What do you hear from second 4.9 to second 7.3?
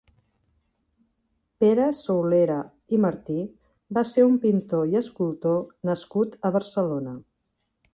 i escultor nascut a Barcelona.